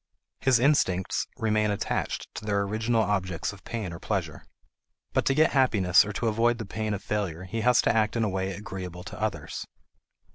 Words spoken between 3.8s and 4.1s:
or